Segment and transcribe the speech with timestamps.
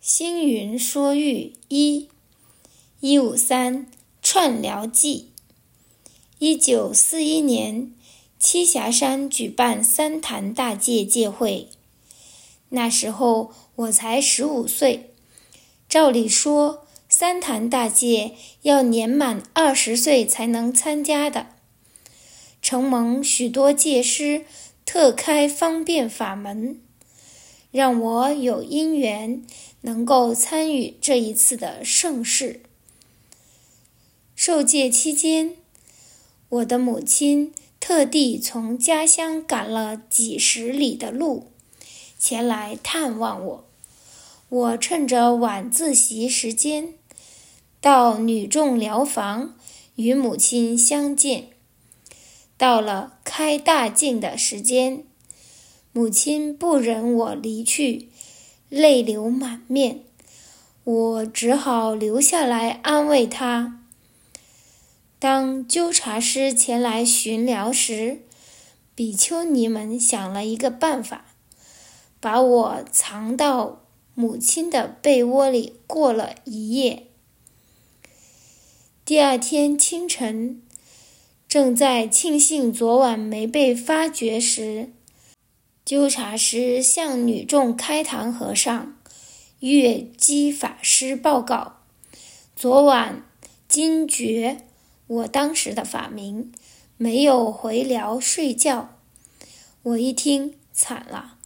[0.00, 2.08] 星云说玉一
[3.00, 3.88] 一五三
[4.22, 5.32] 串聊记。
[6.38, 7.92] 一九四一年，
[8.40, 11.66] 栖霞山举办三坛大戒戒会。
[12.68, 15.10] 那时候我才十五岁。
[15.88, 21.48] 照理说，三坛大戒要年满二十岁才能参加的。
[22.62, 24.44] 承蒙许多戒师
[24.86, 26.80] 特开方便法门，
[27.72, 29.44] 让我有因缘
[29.82, 32.60] 能够参与这一次的盛事。
[34.34, 35.56] 受戒期间，
[36.48, 41.50] 我的母亲特地从家乡赶了几十里的路，
[42.18, 43.64] 前来探望我。
[44.48, 46.94] 我趁着晚自习时间，
[47.80, 49.54] 到女众寮房
[49.96, 51.50] 与母亲相见。
[52.56, 55.04] 到了开大镜的时间，
[55.92, 58.08] 母亲不忍我离去，
[58.68, 60.00] 泪流满面，
[60.84, 63.80] 我只好留下来安慰他。
[65.18, 68.20] 当纠察师前来巡寮时，
[68.94, 71.24] 比丘尼们想了一个办法，
[72.20, 77.06] 把我藏到母亲的被窝里过了一夜。
[79.04, 80.62] 第二天清晨，
[81.48, 84.90] 正在庆幸昨晚没被发觉时，
[85.88, 88.94] 纠察师向女众开堂和尚
[89.60, 91.76] 月基法师报告：
[92.54, 93.24] 昨晚
[93.66, 94.66] 惊觉。
[95.06, 96.52] 我当时的法名
[96.98, 98.98] 没有回寮睡觉，
[99.82, 101.38] 我一听惨了，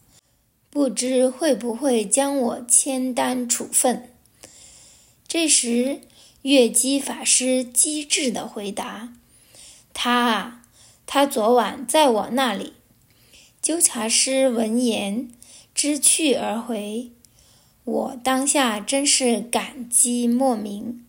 [0.69, 4.11] 不知会不会将我签单处分。
[5.29, 6.01] 这时，
[6.43, 9.13] 月基法师机智地回答
[9.95, 10.63] ：“他啊，
[11.07, 12.73] 他昨晚在我那里。”
[13.63, 15.29] 纠察师闻言
[15.73, 17.13] 知趣而回，
[17.85, 21.07] 我当下真是感激莫名。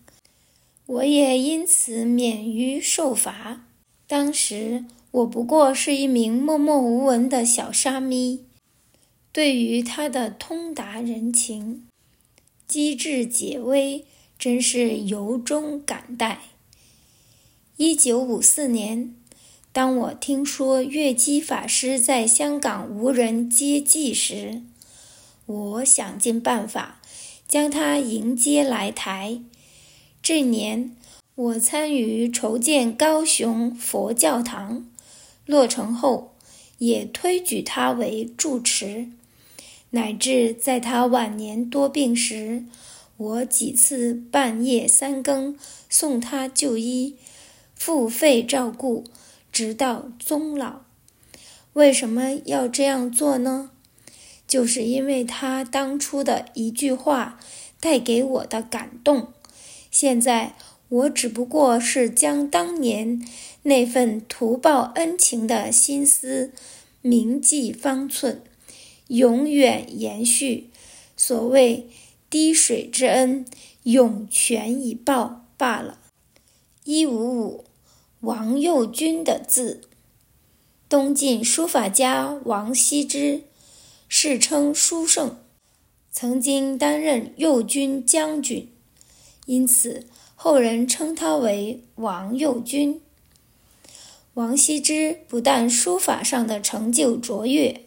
[0.86, 3.66] 我也因此免于受罚。
[4.06, 8.44] 当时我不过是一名默默无闻的小沙弥，
[9.32, 11.88] 对于他的通达人情、
[12.68, 14.04] 机智解危，
[14.38, 16.42] 真是由衷感戴。
[17.76, 19.16] 一九五四年，
[19.74, 24.62] 当我听说月基法师在香港无人接济时，
[25.46, 27.00] 我想尽办法
[27.48, 29.40] 将他迎接来台。
[30.22, 30.94] 这年，
[31.34, 34.86] 我参与筹建高雄佛教堂，
[35.44, 36.36] 落成后，
[36.78, 39.08] 也推举他为住持，
[39.90, 42.64] 乃至在他晚年多病时，
[43.16, 45.58] 我几次半夜三更
[45.90, 47.16] 送他就医，
[47.74, 49.02] 付费照顾，
[49.54, 50.80] 直到终老。
[51.74, 53.70] 为什么要这样做呢？
[54.48, 57.38] 就是因为他当初的一句话
[57.78, 59.28] 带给我的感动。
[59.92, 60.56] 现在
[60.88, 63.24] 我只不过是将当年
[63.62, 66.52] 那份图报恩情的心思
[67.00, 68.42] 铭记方寸，
[69.06, 70.70] 永远延续。
[71.16, 71.88] 所谓
[72.28, 73.46] 滴水之恩，
[73.84, 75.98] 涌泉以报罢了。
[76.82, 77.64] 一五五，
[78.24, 79.82] 王右军的字，
[80.88, 83.42] 东晋书法家王羲之，
[84.08, 85.36] 世称书圣，
[86.10, 88.72] 曾经担任右军将军。
[89.44, 93.02] 因此，后人称他为王右军。
[94.32, 97.82] 王羲之不但书法上的成就卓越，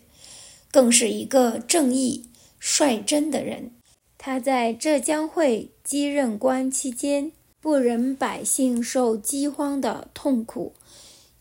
[0.69, 2.27] 更是一个正义、
[2.59, 3.71] 率真的人。
[4.19, 10.73] 他在浙江会稽任官期间，不忍百姓受饥荒的痛苦，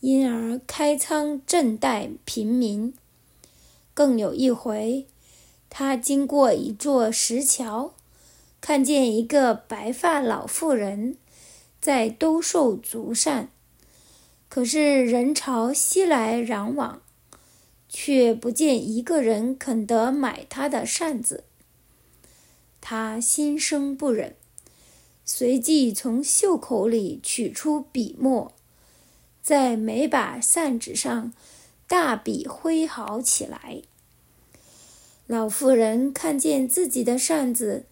[0.00, 2.94] 因而开仓赈贷贫民。
[3.92, 5.06] 更有一回，
[5.68, 7.92] 他经过一座石桥。
[8.58, 11.16] 看见一个白发老妇人，
[11.80, 13.50] 在兜售竹扇，
[14.48, 17.00] 可是人潮熙来攘往，
[17.88, 21.44] 却不见一个人肯得买他的扇子。
[22.80, 24.34] 他心生不忍，
[25.26, 28.54] 随即从袖口里取出笔墨，
[29.42, 31.34] 在每把扇子上
[31.86, 33.82] 大笔挥毫起来。
[35.26, 37.84] 老妇人看见自己的扇子。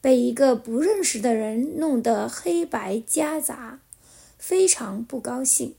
[0.00, 3.78] 被一个不认识的人弄得黑白夹杂，
[4.36, 5.76] 非常不高兴。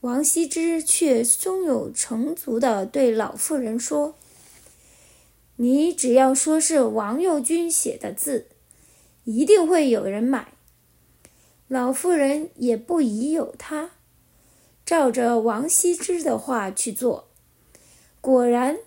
[0.00, 4.16] 王羲之却胸有成竹地对老妇人说
[5.54, 8.48] ：“你只要说是王右军写的字，
[9.24, 10.52] 一定会有人买。”
[11.66, 13.90] 老妇人也不疑有他，
[14.86, 17.28] 照着王羲之的话去做，
[18.20, 18.78] 果然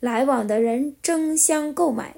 [0.00, 2.16] 来往的人争相购买。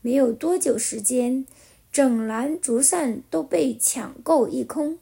[0.00, 1.44] 没有多久时间，
[1.90, 4.98] 整篮竹扇都被抢购一空。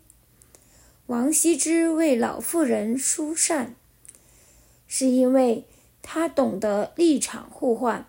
[1.06, 3.76] 王羲之为老妇人疏扇，
[4.86, 5.66] 是因为
[6.00, 8.06] 他懂得立场互换，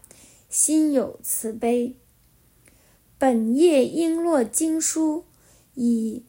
[0.49, 1.95] 心有慈悲。
[3.27, 5.25] 本业璎珞经书
[5.73, 6.21] 以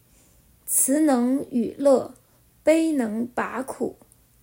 [0.64, 2.14] 慈能与乐，
[2.62, 3.96] 悲能拔苦，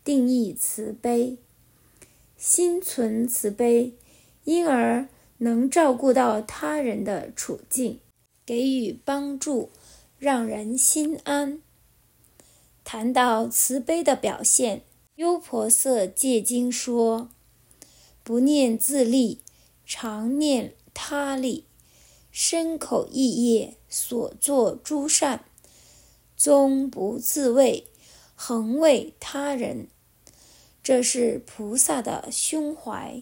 [0.04, 1.40] 定义慈悲。
[2.38, 3.96] 心存慈悲，
[4.44, 5.10] 因而
[5.40, 8.00] 能照顾到他人的处境，
[8.46, 9.72] 给予帮助，
[10.20, 11.60] 让人心安。
[12.84, 14.84] 谈到慈悲的表现，
[15.16, 17.32] 优婆塞戒经说
[18.24, 19.40] ：“不念自利，
[19.88, 21.66] 常念他利。
[22.34, 25.46] 身口意业所作诸善，
[26.36, 27.86] 终不自为，
[28.34, 29.88] 恒为他人。”
[30.84, 33.22] 这是菩萨的胸怀，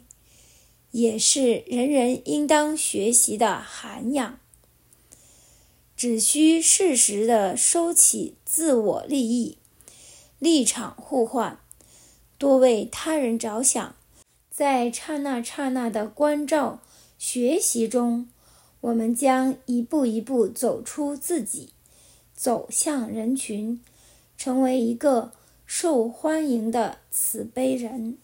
[0.91, 4.39] 也是人人应当学习的涵养。
[5.95, 9.57] 只需适时地收起自我利益，
[10.39, 11.59] 立场互换，
[12.39, 13.95] 多为他人着想，
[14.49, 16.79] 在刹那刹那的关照
[17.19, 18.27] 学习中，
[18.81, 21.69] 我们将一步一步走出自己，
[22.33, 23.79] 走向人群，
[24.37, 25.31] 成为一个
[25.65, 28.17] 受欢迎的慈悲人。